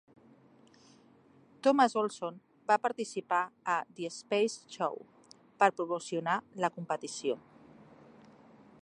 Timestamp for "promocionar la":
5.83-6.75